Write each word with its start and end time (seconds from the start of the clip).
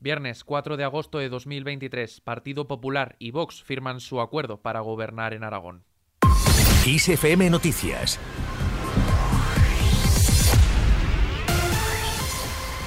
Viernes 0.00 0.44
4 0.44 0.76
de 0.76 0.84
agosto 0.84 1.18
de 1.18 1.28
2023, 1.28 2.20
Partido 2.20 2.68
Popular 2.68 3.16
y 3.18 3.32
Vox 3.32 3.64
firman 3.64 3.98
su 3.98 4.20
acuerdo 4.20 4.62
para 4.62 4.78
gobernar 4.78 5.34
en 5.34 5.42
Aragón. 5.42 5.82
ISFM 6.86 7.50
Noticias 7.50 8.20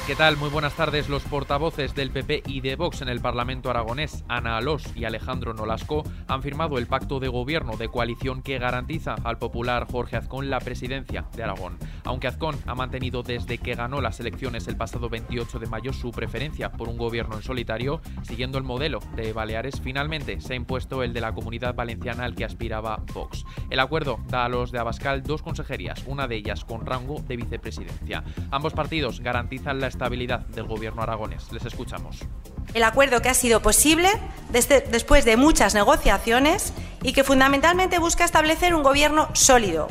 ¿Qué 0.07 0.15
tal? 0.15 0.35
Muy 0.35 0.49
buenas 0.49 0.73
tardes. 0.73 1.09
Los 1.09 1.21
portavoces 1.23 1.93
del 1.93 2.09
PP 2.09 2.41
y 2.47 2.61
de 2.61 2.75
Vox 2.75 3.03
en 3.03 3.07
el 3.07 3.21
Parlamento 3.21 3.69
aragonés, 3.69 4.25
Ana 4.27 4.57
Alós 4.57 4.83
y 4.95 5.05
Alejandro 5.05 5.53
Nolasco, 5.53 6.03
han 6.27 6.41
firmado 6.41 6.79
el 6.79 6.87
pacto 6.87 7.19
de 7.19 7.27
gobierno 7.27 7.77
de 7.77 7.87
coalición 7.87 8.41
que 8.41 8.57
garantiza 8.57 9.15
al 9.23 9.37
popular 9.37 9.85
Jorge 9.89 10.17
Azcón 10.17 10.49
la 10.49 10.59
presidencia 10.59 11.25
de 11.35 11.43
Aragón. 11.43 11.77
Aunque 12.03 12.27
Azcón 12.27 12.57
ha 12.65 12.73
mantenido 12.73 13.21
desde 13.21 13.59
que 13.59 13.75
ganó 13.75 14.01
las 14.01 14.19
elecciones 14.19 14.67
el 14.67 14.75
pasado 14.75 15.07
28 15.07 15.59
de 15.59 15.67
mayo 15.67 15.93
su 15.93 16.09
preferencia 16.09 16.71
por 16.71 16.89
un 16.89 16.97
gobierno 16.97 17.35
en 17.35 17.43
solitario, 17.43 18.01
siguiendo 18.23 18.57
el 18.57 18.63
modelo 18.63 19.01
de 19.15 19.33
Baleares, 19.33 19.81
finalmente 19.81 20.41
se 20.41 20.53
ha 20.53 20.57
impuesto 20.57 21.03
el 21.03 21.13
de 21.13 21.21
la 21.21 21.33
comunidad 21.33 21.75
valenciana 21.75 22.25
al 22.25 22.33
que 22.33 22.43
aspiraba 22.43 23.03
Vox. 23.13 23.45
El 23.69 23.79
acuerdo 23.79 24.19
da 24.29 24.45
a 24.45 24.49
los 24.49 24.71
de 24.71 24.79
Abascal 24.79 25.21
dos 25.21 25.43
consejerías, 25.43 26.03
una 26.07 26.27
de 26.27 26.37
ellas 26.37 26.65
con 26.65 26.87
rango 26.87 27.21
de 27.27 27.37
vicepresidencia. 27.37 28.23
Ambos 28.49 28.73
partidos 28.73 29.19
garantizan 29.19 29.79
la 29.79 29.90
estabilidad 29.91 30.39
del 30.39 30.65
gobierno 30.65 31.03
aragonés. 31.03 31.51
Les 31.51 31.63
escuchamos. 31.65 32.17
El 32.73 32.83
acuerdo 32.83 33.21
que 33.21 33.29
ha 33.29 33.33
sido 33.33 33.61
posible 33.61 34.09
desde, 34.49 34.81
después 34.81 35.25
de 35.25 35.37
muchas 35.37 35.75
negociaciones 35.75 36.73
y 37.03 37.13
que 37.13 37.23
fundamentalmente 37.23 37.99
busca 37.99 38.25
establecer 38.25 38.73
un 38.73 38.83
gobierno 38.83 39.29
sólido, 39.33 39.87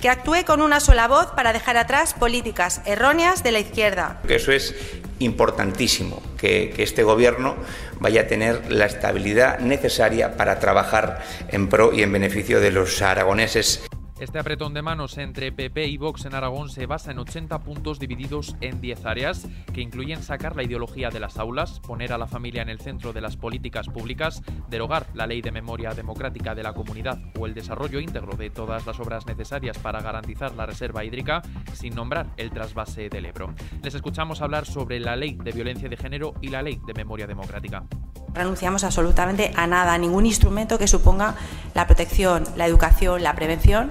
que 0.00 0.08
actúe 0.08 0.44
con 0.44 0.60
una 0.60 0.80
sola 0.80 1.08
voz 1.08 1.26
para 1.32 1.52
dejar 1.52 1.76
atrás 1.76 2.14
políticas 2.14 2.82
erróneas 2.84 3.42
de 3.42 3.52
la 3.52 3.60
izquierda. 3.60 4.20
Eso 4.28 4.52
es 4.52 4.74
importantísimo, 5.20 6.20
que, 6.36 6.72
que, 6.74 6.82
este 6.82 7.04
Gobierno 7.04 7.56
vaya 8.00 8.22
a 8.22 8.26
tener 8.26 8.72
la 8.72 8.86
estabilidad 8.86 9.60
necesaria 9.60 10.36
para 10.36 10.58
trabajar 10.58 11.22
en 11.48 11.68
pro 11.68 11.92
y 11.94 12.02
en 12.02 12.12
beneficio 12.12 12.60
de 12.60 12.72
los 12.72 13.00
aragoneses. 13.00 13.84
Este 14.20 14.38
apretón 14.38 14.74
de 14.74 14.82
manos 14.82 15.18
entre 15.18 15.50
PP 15.50 15.88
y 15.88 15.96
Vox 15.96 16.24
en 16.24 16.36
Aragón 16.36 16.70
se 16.70 16.86
basa 16.86 17.10
en 17.10 17.18
80 17.18 17.58
puntos 17.64 17.98
divididos 17.98 18.54
en 18.60 18.80
10 18.80 19.06
áreas, 19.06 19.48
que 19.72 19.80
incluyen 19.80 20.22
sacar 20.22 20.54
la 20.54 20.62
ideología 20.62 21.10
de 21.10 21.18
las 21.18 21.36
aulas, 21.36 21.80
poner 21.80 22.12
a 22.12 22.18
la 22.18 22.28
familia 22.28 22.62
en 22.62 22.68
el 22.68 22.78
centro 22.78 23.12
de 23.12 23.20
las 23.20 23.36
políticas 23.36 23.88
públicas, 23.88 24.40
derogar 24.70 25.08
la 25.14 25.26
ley 25.26 25.42
de 25.42 25.50
memoria 25.50 25.90
democrática 25.94 26.54
de 26.54 26.62
la 26.62 26.74
comunidad 26.74 27.18
o 27.36 27.46
el 27.46 27.54
desarrollo 27.54 27.98
íntegro 27.98 28.36
de 28.36 28.50
todas 28.50 28.86
las 28.86 29.00
obras 29.00 29.26
necesarias 29.26 29.78
para 29.78 30.00
garantizar 30.00 30.54
la 30.54 30.66
reserva 30.66 31.04
hídrica, 31.04 31.42
sin 31.72 31.96
nombrar 31.96 32.28
el 32.36 32.50
trasvase 32.50 33.08
del 33.08 33.26
Ebro. 33.26 33.52
Les 33.82 33.96
escuchamos 33.96 34.42
hablar 34.42 34.64
sobre 34.64 35.00
la 35.00 35.16
ley 35.16 35.36
de 35.42 35.50
violencia 35.50 35.88
de 35.88 35.96
género 35.96 36.34
y 36.40 36.48
la 36.48 36.62
ley 36.62 36.80
de 36.86 36.94
memoria 36.94 37.26
democrática 37.26 37.84
renunciamos 38.34 38.84
absolutamente 38.84 39.52
a 39.54 39.66
nada, 39.66 39.94
a 39.94 39.98
ningún 39.98 40.26
instrumento 40.26 40.78
que 40.78 40.88
suponga 40.88 41.34
la 41.74 41.86
protección, 41.86 42.44
la 42.56 42.66
educación, 42.66 43.22
la 43.22 43.34
prevención 43.34 43.90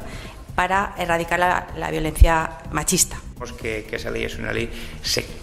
para 0.55 0.93
erradicar 0.97 1.39
la, 1.39 1.67
la 1.77 1.89
violencia 1.89 2.49
machista. 2.71 3.17
Que, 3.59 3.85
que, 3.89 3.97
esa 3.97 4.09
ley 4.09 4.23
es 4.23 4.37
una 4.37 4.53
ley 4.53 4.69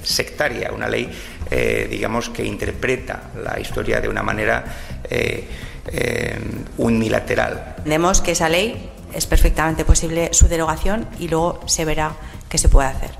sectaria, 0.03 0.73
una 0.73 0.89
ley, 0.89 1.11
eh, 1.51 1.87
digamos, 1.91 2.31
que 2.31 2.45
interpreta 2.45 3.31
la 3.45 3.61
historia 3.61 4.01
de 4.01 4.09
una 4.09 4.23
manera 4.23 4.65
eh, 5.05 5.47
eh, 5.87 6.39
unilateral. 6.79 7.75
Entendemos 7.79 8.23
que 8.23 8.33
esa 8.33 8.49
ley 8.49 8.91
es 9.13 9.27
perfectamente 9.27 9.85
posible 9.85 10.31
su 10.33 10.49
derogación 10.49 11.07
y 11.19 11.29
luego 11.29 11.61
se 11.67 11.85
verá 11.85 12.13
qué 12.49 12.57
se 12.57 12.69
puede 12.69 12.89
hacer. 12.89 13.20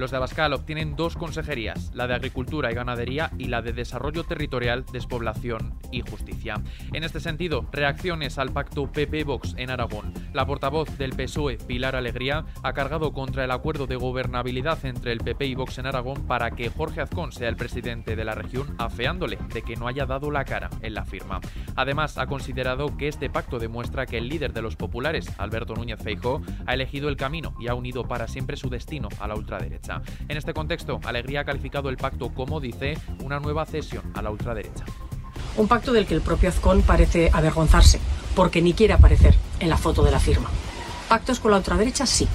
Los 0.00 0.12
de 0.12 0.16
Abascal 0.16 0.54
obtienen 0.54 0.96
dos 0.96 1.14
consejerías, 1.14 1.90
la 1.94 2.06
de 2.06 2.14
Agricultura 2.14 2.72
y 2.72 2.74
Ganadería 2.74 3.30
y 3.36 3.48
la 3.48 3.60
de 3.60 3.74
Desarrollo 3.74 4.24
Territorial, 4.24 4.86
Despoblación 4.90 5.74
y 5.92 6.00
Justicia. 6.00 6.54
En 6.94 7.04
este 7.04 7.20
sentido, 7.20 7.66
reacciones 7.70 8.38
al 8.38 8.50
pacto 8.50 8.90
PP-Vox 8.90 9.56
en 9.58 9.68
Aragón. 9.68 10.14
La 10.32 10.46
portavoz 10.46 10.96
del 10.96 11.10
PSOE, 11.10 11.58
Pilar 11.58 11.96
Alegría, 11.96 12.44
ha 12.62 12.72
cargado 12.72 13.12
contra 13.12 13.44
el 13.44 13.50
acuerdo 13.50 13.88
de 13.88 13.96
gobernabilidad 13.96 14.78
entre 14.86 15.10
el 15.10 15.18
PP 15.18 15.46
y 15.46 15.54
Vox 15.56 15.78
en 15.78 15.86
Aragón 15.86 16.22
para 16.28 16.52
que 16.52 16.70
Jorge 16.70 17.00
Azcón 17.00 17.32
sea 17.32 17.48
el 17.48 17.56
presidente 17.56 18.14
de 18.14 18.24
la 18.24 18.36
región, 18.36 18.76
afeándole 18.78 19.38
de 19.52 19.62
que 19.62 19.74
no 19.74 19.88
haya 19.88 20.06
dado 20.06 20.30
la 20.30 20.44
cara 20.44 20.70
en 20.82 20.94
la 20.94 21.04
firma. 21.04 21.40
Además, 21.74 22.16
ha 22.16 22.26
considerado 22.26 22.96
que 22.96 23.08
este 23.08 23.28
pacto 23.28 23.58
demuestra 23.58 24.06
que 24.06 24.18
el 24.18 24.28
líder 24.28 24.52
de 24.52 24.62
los 24.62 24.76
populares, 24.76 25.28
Alberto 25.36 25.74
Núñez 25.74 26.00
Feijó, 26.00 26.40
ha 26.64 26.74
elegido 26.74 27.08
el 27.08 27.16
camino 27.16 27.54
y 27.58 27.66
ha 27.66 27.74
unido 27.74 28.06
para 28.06 28.28
siempre 28.28 28.56
su 28.56 28.70
destino 28.70 29.08
a 29.18 29.26
la 29.26 29.34
ultraderecha. 29.34 30.00
En 30.28 30.36
este 30.36 30.54
contexto, 30.54 31.00
Alegría 31.04 31.40
ha 31.40 31.44
calificado 31.44 31.88
el 31.88 31.96
pacto 31.96 32.32
como, 32.32 32.60
dice, 32.60 32.96
una 33.24 33.40
nueva 33.40 33.66
cesión 33.66 34.12
a 34.14 34.22
la 34.22 34.30
ultraderecha. 34.30 34.84
Un 35.56 35.66
pacto 35.66 35.92
del 35.92 36.06
que 36.06 36.14
el 36.14 36.20
propio 36.20 36.50
Azcón 36.50 36.82
parece 36.82 37.30
avergonzarse, 37.32 37.98
porque 38.36 38.62
ni 38.62 38.74
quiere 38.74 38.94
aparecer 38.94 39.34
en 39.60 39.70
la 39.70 39.76
foto 39.76 40.02
de 40.02 40.10
la 40.10 40.20
firma. 40.20 40.50
Pactos 41.08 41.40
con 41.40 41.50
la 41.50 41.58
ultraderecha 41.58 42.06
sí, 42.06 42.28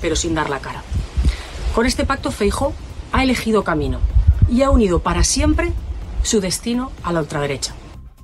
pero 0.00 0.16
sin 0.16 0.34
dar 0.34 0.50
la 0.50 0.60
cara. 0.60 0.82
Con 1.74 1.86
este 1.86 2.04
pacto 2.04 2.30
Feijo 2.30 2.74
ha 3.12 3.22
elegido 3.22 3.64
camino 3.64 3.98
y 4.48 4.62
ha 4.62 4.70
unido 4.70 4.98
para 4.98 5.24
siempre 5.24 5.72
su 6.22 6.40
destino 6.40 6.92
a 7.02 7.12
la 7.12 7.20
ultraderecha. 7.20 7.74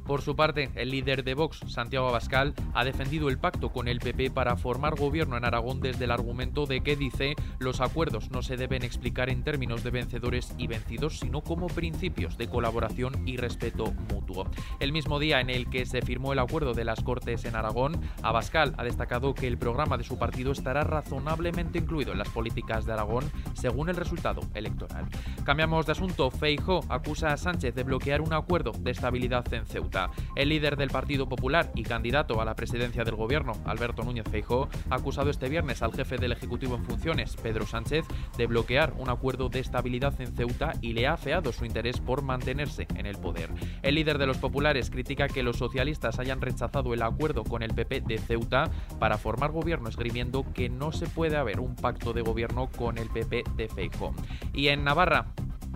Por 0.09 0.23
su 0.23 0.35
parte, 0.35 0.71
el 0.75 0.91
líder 0.91 1.23
de 1.23 1.35
Vox, 1.35 1.61
Santiago 1.67 2.09
Abascal, 2.09 2.55
ha 2.73 2.83
defendido 2.83 3.29
el 3.29 3.37
pacto 3.37 3.69
con 3.69 3.89
el 3.89 3.99
PP 3.99 4.31
para 4.31 4.57
formar 4.57 4.99
gobierno 4.99 5.37
en 5.37 5.45
Aragón 5.45 5.81
desde 5.81 6.07
el 6.07 6.11
argumento 6.11 6.65
de 6.65 6.81
que 6.81 6.97
dice 6.97 7.37
los 7.59 7.83
acuerdos 7.83 8.31
no 8.31 8.41
se 8.41 8.57
deben 8.57 8.85
explicar 8.85 9.29
en 9.29 9.45
términos 9.45 9.85
de 9.85 9.91
vencedores 9.91 10.55
y 10.57 10.67
vencidos, 10.67 11.19
sino 11.19 11.43
como 11.43 11.67
principios 11.67 12.39
de 12.39 12.49
colaboración 12.49 13.29
y 13.29 13.37
respeto 13.37 13.93
mutuo. 14.11 14.51
El 14.81 14.93
mismo 14.93 15.19
día 15.19 15.43
en 15.43 15.51
el 15.51 15.69
que 15.69 15.85
se 15.85 16.01
firmó 16.01 16.33
el 16.33 16.39
acuerdo 16.39 16.73
de 16.73 16.87
las 16.87 17.03
Cortes 17.03 17.45
en 17.45 17.55
Aragón, 17.55 18.01
Abascal 18.23 18.75
ha 18.79 18.85
destacado 18.85 19.35
que 19.35 19.47
el 19.47 19.59
programa 19.59 19.99
de 19.99 20.05
su 20.05 20.19
partido 20.19 20.53
estará 20.53 20.85
razonablemente 20.85 21.81
incluido 21.81 22.13
en 22.13 22.19
las 22.19 22.31
políticas 22.31 22.87
de 22.87 22.95
Aragón 22.95 23.31
según 23.53 23.91
el 23.91 23.97
resultado 23.97 24.41
electoral. 24.55 25.05
Cambiamos 25.45 25.85
de 25.85 25.93
asunto. 25.93 26.31
Feijo 26.31 26.81
acusa 26.89 27.35
a 27.35 27.37
Sánchez 27.37 27.75
de 27.75 27.83
bloquear 27.83 28.23
un 28.23 28.33
acuerdo 28.33 28.73
de 28.73 28.93
estabilidad 28.93 29.53
en 29.53 29.67
Ceuta. 29.67 29.98
El 30.37 30.51
líder 30.51 30.77
del 30.77 30.91
Partido 30.91 31.29
Popular 31.29 31.71
y 31.75 31.83
candidato 31.83 32.41
a 32.41 32.45
la 32.45 32.55
presidencia 32.55 33.05
del 33.05 33.17
gobierno, 33.17 33.53
Alberto 33.65 34.03
Núñez 34.03 34.27
Feijóo, 34.31 34.69
ha 34.91 34.95
acusado 34.95 35.31
este 35.31 35.49
viernes 35.49 35.83
al 35.83 35.93
jefe 35.93 36.17
del 36.17 36.33
Ejecutivo 36.33 36.77
en 36.77 36.85
funciones, 36.85 37.37
Pedro 37.37 37.67
Sánchez, 37.67 38.05
de 38.37 38.47
bloquear 38.47 38.95
un 38.99 39.11
acuerdo 39.11 39.49
de 39.49 39.61
estabilidad 39.61 40.21
en 40.21 40.35
Ceuta 40.35 40.73
y 40.81 40.93
le 40.93 41.07
ha 41.07 41.15
afeado 41.15 41.53
su 41.53 41.65
interés 41.65 42.01
por 42.01 42.23
mantenerse 42.23 42.87
en 42.95 43.07
el 43.07 43.19
poder. 43.19 43.51
El 43.83 43.95
líder 43.95 44.19
de 44.19 44.27
los 44.27 44.39
populares 44.39 44.91
critica 44.91 45.29
que 45.29 45.43
los 45.43 45.57
socialistas 45.57 46.19
hayan 46.19 46.41
rechazado 46.41 46.95
el 46.95 47.03
acuerdo 47.03 47.45
con 47.45 47.63
el 47.63 47.75
PP 47.75 48.03
de 48.03 48.19
Ceuta 48.19 48.71
para 48.99 49.19
formar 49.19 49.53
gobierno, 49.53 49.89
esgrimiendo 49.89 50.45
que 50.55 50.69
no 50.69 50.93
se 50.93 51.07
puede 51.07 51.37
haber 51.37 51.61
un 51.61 51.75
pacto 51.75 52.13
de 52.13 52.23
gobierno 52.23 52.69
con 52.77 52.99
el 52.99 53.09
PP 53.09 53.45
de 53.57 53.69
Feijóo. 53.69 54.15
Y 54.53 54.69
en 54.69 54.85
Navarra, 54.85 55.27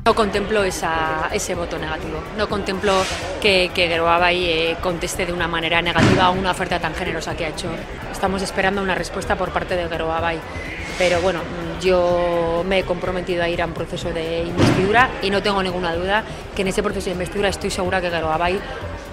no 0.05 0.15
contemplo 0.15 0.65
esa, 0.65 1.29
ese 1.33 1.55
voto 1.55 1.79
negativo. 1.79 2.19
No 2.37 2.49
contemplo 2.49 2.93
que, 3.41 3.71
que 3.75 3.89
Geroabay 3.89 4.45
eh, 4.45 4.77
conteste 4.81 5.27
de 5.27 5.33
una 5.33 5.47
manera 5.47 5.81
negativa 5.81 6.25
a 6.25 6.31
una 6.31 6.51
oferta 6.51 6.81
tan 6.81 6.95
generosa 6.95 7.37
que 7.37 7.45
ha 7.45 7.49
hecho. 7.49 7.69
Estamos 8.11 8.43
esperando 8.43 8.83
una 8.83 8.95
respuesta 8.95 9.37
por 9.37 9.53
parte 9.53 9.77
de 9.77 9.89
Geroabay. 9.89 10.39
Pero 10.99 11.21
bueno, 11.21 11.41
yo 11.81 12.63
me 12.67 12.81
he 12.81 12.85
comprometido 12.85 13.43
a 13.43 13.49
ir 13.49 13.63
a 13.63 13.67
un 13.67 13.73
proceso 13.73 14.13
de 14.13 14.43
investidura 14.43 15.09
y 15.23 15.31
no 15.31 15.43
tengo 15.43 15.63
ninguna 15.63 15.95
duda 15.95 16.23
que 16.55 16.63
en 16.63 16.69
ese 16.69 16.83
proceso 16.83 17.07
de 17.07 17.13
investidura 17.13 17.49
estoy 17.49 17.71
segura 17.71 18.01
que 18.01 18.11
Geroabay, 18.11 18.61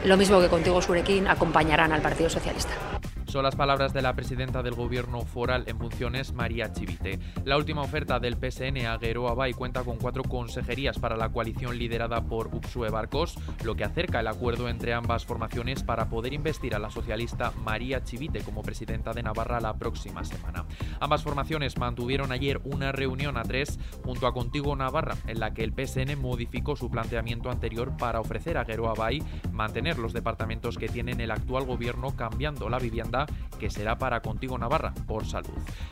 lo 0.04 0.18
mismo 0.18 0.42
que 0.42 0.50
contigo 0.50 0.82
Surekin, 0.82 1.28
acompañarán 1.28 1.94
al 1.94 2.02
Partido 2.02 2.30
Socialista. 2.30 2.74
Son 3.30 3.44
las 3.44 3.56
palabras 3.56 3.94
de 3.94 4.02
la 4.02 4.16
presidenta 4.16 4.64
del 4.64 4.74
gobierno 4.74 5.22
foral 5.22 5.64
en 5.68 5.78
funciones, 5.78 6.34
María 6.34 6.74
Chivite. 6.74 7.20
La 7.46 7.58
última 7.58 7.84
oferta 7.84 8.20
del 8.20 8.38
PSN 8.38 8.88
a 8.88 8.98
Gueroa 8.98 9.36
Bay 9.36 9.54
cuenta 9.54 9.84
con 9.84 9.98
cuatro 9.98 10.24
consejerías 10.24 10.98
para 10.98 11.16
la 11.16 11.30
coalición 11.30 11.78
liderada 11.78 12.26
por 12.26 12.48
Uxue 12.48 12.90
Barcos, 12.90 13.38
lo 13.64 13.76
que 13.76 13.84
acerca 13.84 14.22
el 14.22 14.28
acuerdo 14.28 14.68
entre 14.68 14.96
ambas 14.96 15.28
formaciones 15.28 15.84
para 15.84 16.10
poder 16.10 16.34
investir 16.34 16.74
a 16.74 16.80
la 16.80 16.90
socialista 16.90 17.54
María 17.64 18.04
Chivite 18.04 18.42
como 18.42 18.64
presidenta 18.64 19.14
de 19.14 19.22
Navarra 19.22 19.60
la 19.60 19.78
próxima 19.78 20.24
semana. 20.24 20.66
Ambas 21.00 21.22
formaciones 21.22 21.78
mantuvieron 21.78 22.32
ayer 22.32 22.60
una 22.64 22.92
reunión 22.92 23.38
a 23.38 23.44
tres 23.44 23.78
junto 24.04 24.26
a 24.26 24.34
Contigo 24.34 24.76
Navarra, 24.76 25.16
en 25.28 25.40
la 25.40 25.54
que 25.54 25.64
el 25.64 25.74
PSN 25.74 26.20
modificó 26.20 26.76
su 26.76 26.90
planteamiento 26.90 27.52
anterior 27.52 27.96
para 27.96 28.22
ofrecer 28.22 28.58
a 28.58 28.64
Gueroa 28.64 28.96
Bay 28.96 29.22
mantener 29.52 30.00
los 30.00 30.14
departamentos 30.14 30.80
que 30.80 30.90
tienen 30.90 31.22
el 31.22 31.30
actual 31.30 31.66
gobierno 31.66 32.16
cambiando 32.16 32.70
la 32.70 32.80
vivienda 32.80 33.19
que 33.60 33.70
será 33.70 33.98
para 33.98 34.22
Contigo 34.22 34.58
Navarra, 34.58 34.94
por 35.08 35.26
salud. 35.26 35.50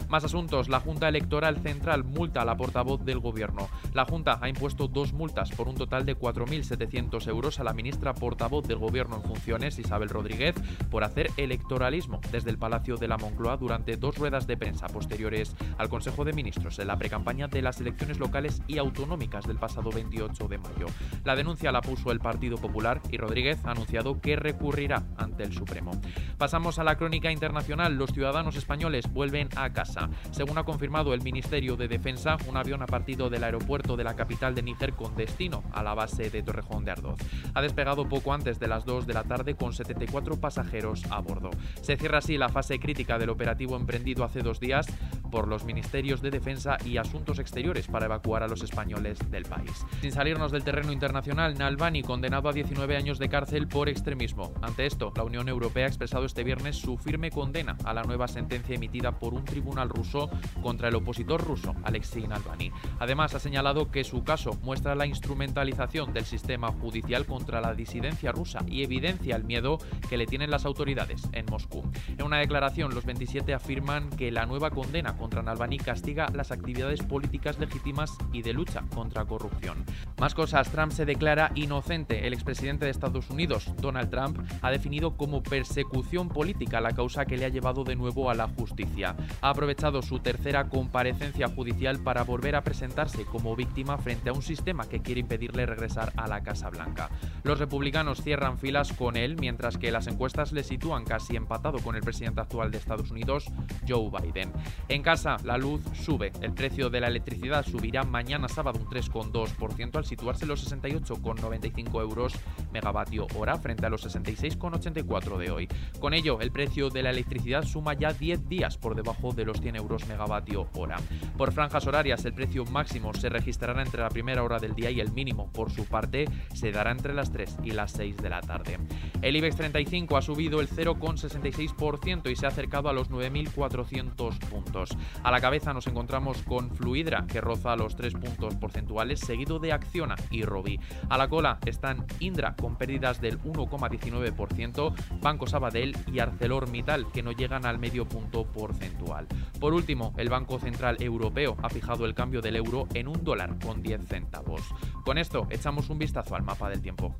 Más 0.10 0.24
asuntos, 0.24 0.70
la 0.70 0.80
Junta 0.80 1.10
Electoral 1.10 1.58
Central 1.58 2.04
multa 2.04 2.42
a 2.42 2.46
la 2.46 2.58
portavoz 2.58 3.04
del 3.04 3.20
Gobierno. 3.20 3.68
La 3.94 4.06
Junta 4.06 4.40
ha 4.42 4.50
impuesto 4.50 4.88
dos 4.88 5.14
multas 5.14 5.52
por 5.52 5.68
un 5.68 5.76
total 5.76 6.06
de 6.06 6.18
4.700 6.18 7.28
euros 7.28 7.60
a 7.60 7.64
la 7.64 7.74
ministra 7.74 8.14
portavoz 8.14 8.68
del 8.68 8.78
Gobierno 8.78 9.18
en 9.18 9.24
funciones, 9.24 9.80
Isabel 9.80 10.10
Rodríguez, 10.10 10.56
por 10.90 11.04
hacer 11.04 11.32
electoralismo 11.38 12.22
desde 12.32 12.50
el 12.50 12.58
Palacio 12.58 12.98
de 12.98 13.08
la 13.08 13.18
Moncloa 13.18 13.58
durante 13.58 13.98
dos 13.98 14.18
ruedas 14.18 14.48
de 14.48 14.58
prensa 14.58 14.88
posteriores 14.88 15.56
al 15.78 15.90
Consejo 15.90 16.26
de 16.26 16.34
Ministros 16.34 16.80
en 16.80 16.88
la 16.88 16.98
precampaña 16.98 17.48
de 17.48 17.62
las 17.62 17.80
elecciones 17.82 18.20
locales 18.20 18.62
y 18.68 18.78
autonómicas 18.78 19.46
del 19.46 19.58
pasado 19.58 19.90
28 19.92 20.48
de 20.48 20.58
mayo. 20.58 20.86
La 21.24 21.36
denuncia 21.36 21.72
la 21.72 21.82
puso 21.82 22.12
el 22.12 22.20
Partido 22.20 22.58
Popular 22.58 23.02
y 23.12 23.18
Rodríguez 23.18 23.60
ha 23.66 23.72
anunciado 23.72 24.20
que 24.22 24.36
recurrirá 24.36 25.04
ante 25.18 25.44
el 25.44 25.54
Supremo. 25.54 25.92
Pasamos 26.38 26.80
a 26.80 26.84
la 26.84 26.98
crónica 26.98 27.17
internacional. 27.26 27.96
Los 27.96 28.12
ciudadanos 28.12 28.56
españoles 28.56 29.12
vuelven 29.12 29.50
a 29.56 29.72
casa. 29.72 30.10
Según 30.32 30.58
ha 30.58 30.64
confirmado 30.64 31.14
el 31.14 31.22
Ministerio 31.22 31.76
de 31.76 31.88
Defensa, 31.88 32.38
un 32.48 32.58
avión 32.58 32.82
ha 32.82 32.86
partido 32.86 33.30
del 33.30 33.44
aeropuerto 33.44 33.98
de 33.98 34.04
la 34.04 34.16
capital 34.16 34.56
de 34.56 34.62
Níger 34.62 34.94
con 34.94 35.16
destino 35.16 35.64
a 35.74 35.84
la 35.84 35.94
base 35.94 36.30
de 36.30 36.44
Torrejón 36.44 36.86
de 36.86 36.92
Ardoz. 36.92 37.20
Ha 37.54 37.62
despegado 37.62 38.08
poco 38.08 38.34
antes 38.34 38.60
de 38.60 38.68
las 38.68 38.86
2 38.86 39.08
de 39.08 39.14
la 39.14 39.24
tarde 39.24 39.56
con 39.56 39.74
74 39.74 40.40
pasajeros 40.40 41.04
a 41.10 41.20
bordo. 41.20 41.50
Se 41.82 41.98
cierra 41.98 42.20
así 42.20 42.38
la 42.38 42.50
fase 42.50 42.80
crítica 42.80 43.18
del 43.18 43.30
operativo 43.30 43.76
emprendido 43.76 44.24
hace 44.24 44.42
dos 44.42 44.60
días 44.60 44.88
por 45.30 45.48
los 45.48 45.64
Ministerios 45.66 46.22
de 46.22 46.32
Defensa 46.32 46.78
y 46.86 46.98
Asuntos 46.98 47.40
Exteriores 47.40 47.88
para 47.88 48.06
evacuar 48.06 48.44
a 48.44 48.48
los 48.48 48.62
españoles 48.64 49.20
del 49.30 49.44
país. 49.44 49.86
Sin 50.02 50.12
salirnos 50.12 50.52
del 50.52 50.64
terreno 50.64 50.92
internacional, 50.92 51.58
Nalbani 51.58 52.04
condenado 52.04 52.50
a 52.50 52.54
19 52.54 52.98
años 52.98 53.20
de 53.20 53.30
cárcel 53.30 53.68
por 53.68 53.90
extremismo. 53.90 54.54
Ante 54.62 54.86
esto, 54.86 55.12
la 55.16 55.24
Unión 55.24 55.50
Europea 55.50 55.86
ha 55.86 55.90
expresado 55.90 56.26
este 56.26 56.44
viernes 56.44 56.78
su 56.78 56.98
firme 56.98 57.32
condena 57.32 57.78
a 57.84 57.94
la 57.94 58.04
nueva 58.04 58.28
sentencia 58.28 58.76
emitida 58.76 59.20
por 59.20 59.34
un 59.34 59.46
tribunal 59.46 59.90
ruso 59.90 60.30
contra 60.62 60.90
el 60.90 60.96
opositor 60.96 61.44
ruso, 61.44 61.76
Alexei 61.84 62.28
Navalny. 62.28 62.72
Además, 63.00 63.36
ha 63.36 63.40
señalado 63.40 63.92
que 63.92 64.04
su 64.04 64.24
caso 64.24 64.58
muestra 64.62 64.96
la 64.96 65.06
instrumentalización 65.06 66.14
del 66.14 66.26
sistema 66.26 66.72
judicial 66.72 67.26
contra 67.26 67.62
la 67.62 67.74
disidencia 67.74 68.32
rusa 68.32 68.60
y 68.68 68.84
evidencia 68.84 69.36
el 69.36 69.44
miedo 69.44 69.80
que 70.10 70.18
le 70.18 70.26
tienen 70.26 70.52
las 70.52 70.66
autoridades 70.66 71.28
en 71.32 71.46
Moscú. 71.46 71.84
En 72.18 72.26
una 72.26 72.38
declaración, 72.38 72.94
los 72.94 73.06
27 73.06 73.54
afirman 73.54 74.10
que 74.12 74.32
la 74.32 74.46
nueva 74.46 74.70
condena 74.70 75.17
contra 75.18 75.42
Navalny 75.42 75.78
castiga 75.78 76.30
las 76.34 76.52
actividades 76.52 77.02
políticas 77.04 77.60
legítimas 77.60 78.12
y 78.32 78.42
de 78.42 78.54
lucha 78.54 78.84
contra 78.94 79.26
corrupción. 79.26 79.84
Más 80.20 80.34
cosas, 80.34 80.70
Trump 80.70 80.92
se 80.92 81.06
declara 81.06 81.52
inocente. 81.56 82.28
El 82.28 82.34
expresidente 82.34 82.86
de 82.86 82.92
Estados 82.92 83.30
Unidos, 83.30 83.72
Donald 83.82 84.10
Trump, 84.10 84.40
ha 84.62 84.72
definido 84.72 85.18
como 85.18 85.44
persecución 85.44 86.30
política 86.30 86.82
la 86.82 86.94
causa 86.94 87.26
que 87.26 87.38
le 87.38 87.46
ha 87.46 87.50
llevado 87.50 87.84
de 87.84 87.96
nuevo 87.96 88.30
a 88.30 88.36
la 88.36 88.48
justicia. 88.48 89.16
Ha 89.42 89.50
aprovechado 89.50 90.02
su 90.02 90.20
tercera 90.20 90.70
comparecencia 90.70 91.50
judicial 91.50 92.00
para 92.00 92.24
volver 92.24 92.56
a 92.56 92.64
presentarse 92.64 93.26
como 93.26 93.56
víctima 93.56 93.98
frente 93.98 94.30
a 94.30 94.34
un 94.34 94.42
sistema 94.42 94.88
que 94.88 95.02
quiere 95.02 95.22
impedirle 95.22 95.66
regresar 95.66 96.14
a 96.16 96.28
la 96.28 96.42
Casa 96.42 96.70
Blanca. 96.70 97.10
Los 97.44 97.60
republicanos 97.60 98.22
cierran 98.22 98.58
filas 98.58 98.94
con 98.94 99.16
él, 99.16 99.38
mientras 99.40 99.78
que 99.78 99.92
las 99.92 100.08
encuestas 100.08 100.52
le 100.52 100.64
sitúan 100.64 101.06
casi 101.06 101.36
empatado 101.36 101.80
con 101.80 101.96
el 101.96 102.02
presidente 102.02 102.42
actual 102.42 102.72
de 102.72 102.78
Estados 102.78 103.12
Unidos, 103.12 103.46
Joe 103.88 104.10
Biden. 104.10 104.52
En 104.90 105.02
casa, 105.08 105.38
la 105.46 105.58
luz 105.58 105.80
sube. 105.94 106.34
El 106.42 106.52
precio 106.52 106.90
de 106.90 107.00
la 107.00 107.08
electricidad 107.08 107.66
subirá 107.66 108.04
mañana 108.04 108.50
sábado 108.50 108.78
un 108.78 108.88
3,2% 108.88 109.96
al 109.96 110.04
situarse 110.04 110.46
los 110.46 110.70
68,95 110.70 112.02
euros 112.02 112.34
megavatio 112.78 113.26
hora 113.36 113.58
frente 113.58 113.88
a 113.88 113.90
los 113.90 114.06
66,84 114.06 115.38
de 115.38 115.50
hoy. 115.50 115.68
Con 116.00 116.14
ello, 116.14 116.40
el 116.42 116.52
precio 116.52 116.92
de 116.92 117.02
la 117.02 117.10
electricidad 117.10 117.64
suma 117.64 117.96
ya 117.96 118.14
10 118.14 118.48
días 118.48 118.78
por 118.78 118.96
debajo 118.96 119.34
de 119.34 119.46
los 119.46 119.60
100 119.60 119.78
euros 119.78 120.08
megavatio 120.08 120.70
hora. 120.76 120.98
Por 121.38 121.52
franjas 121.52 121.88
horarias, 121.88 122.24
el 122.26 122.34
precio 122.34 122.66
máximo 122.66 123.14
se 123.16 123.30
registrará 123.30 123.82
entre 123.82 124.02
la 124.02 124.10
primera 124.10 124.44
hora 124.44 124.60
del 124.60 124.76
día 124.76 124.92
y 124.92 125.00
el 125.00 125.12
mínimo, 125.12 125.52
por 125.52 125.72
su 125.72 125.86
parte, 125.86 126.26
se 126.54 126.72
dará 126.72 126.92
entre 126.92 127.16
las 127.16 127.32
3 127.32 127.58
y 127.64 127.72
las 127.72 127.94
6 127.94 128.18
de 128.18 128.30
la 128.30 128.42
tarde. 128.42 128.78
El 129.24 129.36
IBEX 129.36 129.56
35 129.56 130.18
ha 130.18 130.22
subido 130.22 130.62
el 130.62 130.70
0,66% 130.70 132.30
y 132.30 132.36
se 132.36 132.46
ha 132.46 132.50
acercado 132.50 132.90
a 132.90 132.94
los 132.94 133.10
9.400 133.10 134.38
puntos. 134.50 134.90
A 135.24 135.32
la 135.32 135.42
cabeza 135.42 135.74
nos 135.74 135.88
encontramos 135.88 136.44
con 136.44 136.70
Fluidra, 136.70 137.26
que 137.26 137.42
roza 137.42 137.76
los 137.76 137.96
3 137.96 138.14
puntos 138.14 138.56
porcentuales, 138.56 139.20
seguido 139.20 139.58
de 139.58 139.74
Acciona 139.74 140.16
y 140.30 140.44
Robi. 140.44 140.80
A 141.10 141.18
la 141.18 141.28
cola 141.28 141.58
están 141.66 142.06
Indra, 142.20 142.56
con 142.56 142.67
pérdidas 142.76 143.22
del 143.22 143.42
1,19%, 143.44 144.94
Banco 145.22 145.48
Sabadell 145.48 145.96
y 146.12 146.20
ArcelorMittal, 146.20 147.12
que 147.12 147.24
no 147.24 147.32
llegan 147.32 147.66
al 147.66 147.80
medio 147.80 148.08
punto 148.08 148.46
porcentual. 148.46 149.28
Por 149.60 149.74
último, 149.74 150.14
el 150.18 150.30
Banco 150.30 150.60
Central 150.60 150.98
Europeo 151.00 151.58
ha 151.62 151.70
fijado 151.70 152.06
el 152.06 152.14
cambio 152.14 152.42
del 152.42 152.56
euro 152.56 152.88
en 152.94 153.08
un 153.08 153.24
dólar 153.24 153.58
con 153.64 153.82
10 153.82 154.08
centavos. 154.08 154.62
Con 155.06 155.18
esto, 155.18 155.48
echamos 155.50 155.90
un 155.90 156.00
vistazo 156.00 156.36
al 156.36 156.44
mapa 156.44 156.70
del 156.70 156.82
tiempo. 156.82 157.16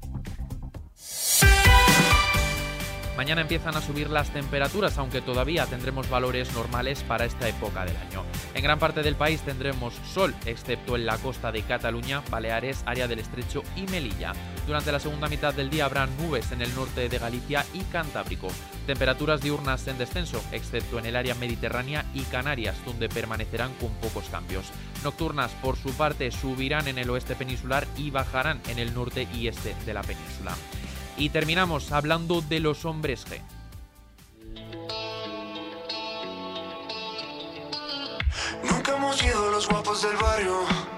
Mañana 3.18 3.42
empiezan 3.42 3.76
a 3.76 3.82
subir 3.82 4.12
las 4.12 4.30
temperaturas, 4.30 4.96
aunque 5.00 5.22
todavía 5.22 5.66
tendremos 5.66 6.08
valores 6.08 6.54
normales 6.54 7.02
para 7.02 7.26
esta 7.26 7.50
época 7.50 7.84
del 7.84 7.98
año. 7.98 8.24
En 8.54 8.62
gran 8.62 8.78
parte 8.78 9.02
del 9.02 9.16
país 9.16 9.42
tendremos 9.42 9.96
sol, 10.14 10.36
excepto 10.46 10.96
en 10.96 11.08
la 11.08 11.18
costa 11.18 11.52
de 11.52 11.64
Cataluña, 11.64 12.22
Baleares, 12.30 12.84
área 12.86 13.08
del 13.08 13.18
Estrecho 13.18 13.64
y 13.76 13.88
Melilla. 13.88 14.34
Durante 14.68 14.92
la 14.92 15.00
segunda 15.00 15.28
mitad 15.30 15.52
del 15.52 15.72
día 15.72 15.86
habrá 15.86 16.06
nubes 16.06 16.52
en 16.52 16.62
el 16.62 16.74
norte 16.76 17.10
de 17.10 17.18
Galicia 17.18 17.66
y 17.74 17.80
Cantábrico. 17.86 18.50
Temperaturas 18.86 19.42
diurnas 19.42 19.88
en 19.88 19.98
descenso, 19.98 20.40
excepto 20.52 21.00
en 21.00 21.08
el 21.08 21.16
área 21.16 21.34
mediterránea 21.34 22.06
y 22.14 22.22
Canarias, 22.22 22.76
donde 22.86 23.10
permanecerán 23.10 23.74
con 23.82 23.90
pocos 23.96 24.30
cambios. 24.30 24.68
Nocturnas, 25.04 25.52
por 25.64 25.76
su 25.76 25.92
parte, 25.94 26.30
subirán 26.30 26.88
en 26.88 27.00
el 27.00 27.10
oeste 27.10 27.34
peninsular 27.34 27.88
y 27.98 28.12
bajarán 28.12 28.62
en 28.68 28.78
el 28.78 28.94
norte 28.94 29.28
y 29.34 29.48
este 29.48 29.74
de 29.88 29.94
la 29.96 30.04
península. 30.04 30.56
Y 31.18 31.30
terminamos 31.30 31.92
hablando 31.92 32.42
de 32.42 32.60
los 32.60 32.86
hombres 32.86 33.26
G. 33.28 33.42
Nunca 38.70 38.96
hemos 38.96 39.18
sido 39.18 39.52
los 39.52 39.68
guapos 39.68 40.02
del 40.04 40.16
barrio. 40.18 40.97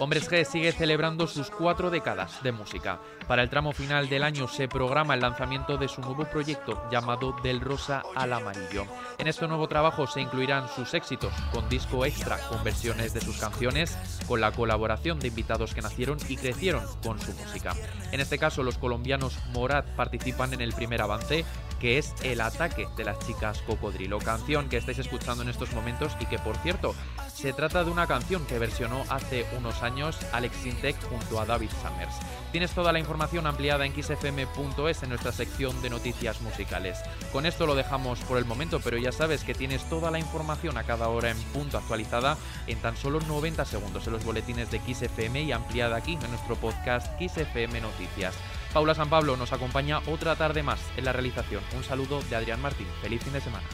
Hombres 0.00 0.30
G 0.30 0.44
sigue 0.44 0.70
celebrando 0.70 1.26
sus 1.26 1.50
cuatro 1.50 1.90
décadas 1.90 2.40
de 2.44 2.52
música. 2.52 3.00
Para 3.26 3.42
el 3.42 3.50
tramo 3.50 3.72
final 3.72 4.08
del 4.08 4.22
año 4.22 4.46
se 4.46 4.68
programa 4.68 5.14
el 5.14 5.20
lanzamiento 5.20 5.76
de 5.76 5.88
su 5.88 6.00
nuevo 6.00 6.24
proyecto 6.24 6.80
llamado 6.88 7.34
Del 7.42 7.60
Rosa 7.60 8.04
al 8.14 8.32
Amarillo. 8.32 8.86
En 9.18 9.26
este 9.26 9.48
nuevo 9.48 9.66
trabajo 9.66 10.06
se 10.06 10.20
incluirán 10.20 10.68
sus 10.68 10.94
éxitos 10.94 11.32
con 11.52 11.68
disco 11.68 12.06
extra, 12.06 12.38
con 12.48 12.62
versiones 12.62 13.12
de 13.12 13.20
sus 13.20 13.38
canciones, 13.38 13.98
con 14.28 14.40
la 14.40 14.52
colaboración 14.52 15.18
de 15.18 15.28
invitados 15.28 15.74
que 15.74 15.82
nacieron 15.82 16.18
y 16.28 16.36
crecieron 16.36 16.84
con 17.02 17.18
su 17.18 17.32
música. 17.32 17.74
En 18.12 18.20
este 18.20 18.38
caso 18.38 18.62
los 18.62 18.78
colombianos 18.78 19.36
Morat 19.52 19.84
participan 19.96 20.54
en 20.54 20.60
el 20.60 20.74
primer 20.74 21.02
avance 21.02 21.44
que 21.80 21.98
es 21.98 22.12
El 22.22 22.40
ataque 22.40 22.88
de 22.96 23.04
las 23.04 23.18
chicas 23.20 23.62
cocodrilo, 23.62 24.18
canción 24.18 24.68
que 24.68 24.78
estáis 24.78 24.98
escuchando 24.98 25.44
en 25.44 25.48
estos 25.48 25.72
momentos 25.72 26.16
y 26.18 26.26
que 26.26 26.38
por 26.38 26.56
cierto 26.56 26.94
se 27.32 27.52
trata 27.52 27.84
de 27.84 27.90
una 27.92 28.08
canción 28.08 28.44
que 28.46 28.58
versionó 28.58 29.04
hace 29.08 29.46
unos 29.56 29.80
años 29.82 29.87
Alex 30.32 30.56
Sintek 30.56 30.96
junto 31.08 31.40
a 31.40 31.46
David 31.46 31.70
Summers. 31.82 32.14
Tienes 32.52 32.72
toda 32.72 32.92
la 32.92 32.98
información 32.98 33.46
ampliada 33.46 33.86
en 33.86 33.92
xfm.es 33.92 35.02
en 35.02 35.08
nuestra 35.08 35.32
sección 35.32 35.80
de 35.80 35.90
noticias 35.90 36.40
musicales. 36.42 36.98
Con 37.32 37.46
esto 37.46 37.66
lo 37.66 37.74
dejamos 37.74 38.20
por 38.20 38.38
el 38.38 38.44
momento, 38.44 38.80
pero 38.80 38.98
ya 38.98 39.12
sabes 39.12 39.44
que 39.44 39.54
tienes 39.54 39.88
toda 39.88 40.10
la 40.10 40.18
información 40.18 40.76
a 40.76 40.84
cada 40.84 41.08
hora 41.08 41.30
en 41.30 41.38
punto 41.54 41.78
actualizada 41.78 42.36
en 42.66 42.78
tan 42.80 42.96
solo 42.96 43.20
90 43.20 43.64
segundos 43.64 44.06
en 44.06 44.12
los 44.12 44.24
boletines 44.24 44.70
de 44.70 44.80
XFM 44.80 45.42
y 45.42 45.52
ampliada 45.52 45.96
aquí 45.96 46.14
en 46.14 46.30
nuestro 46.30 46.56
podcast 46.56 47.08
XFM 47.18 47.80
Noticias. 47.80 48.34
Paula 48.72 48.94
San 48.94 49.08
Pablo 49.08 49.36
nos 49.36 49.52
acompaña 49.52 50.00
otra 50.06 50.36
tarde 50.36 50.62
más 50.62 50.80
en 50.96 51.06
la 51.06 51.12
realización. 51.12 51.62
Un 51.76 51.84
saludo 51.84 52.20
de 52.28 52.36
Adrián 52.36 52.60
Martín. 52.60 52.86
Feliz 53.00 53.22
fin 53.22 53.32
de 53.32 53.40
semana. 53.40 53.66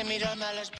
Que 0.00 0.04
mirarme 0.04 0.44
al 0.44 0.58
espejo. 0.58 0.78